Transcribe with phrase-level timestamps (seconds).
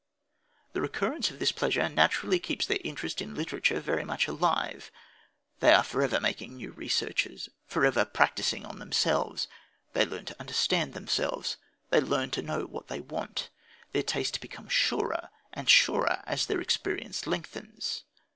[0.73, 4.89] The recurrence of this pleasure naturally keeps their interest in literature very much alive.
[5.59, 9.47] They are for ever making new researches, for ever practising on themselves.
[9.93, 11.57] They learn to understand themselves.
[11.91, 13.49] They learn to know what they want.
[13.91, 18.01] Their taste becomes surer and surer as their experience lengthens.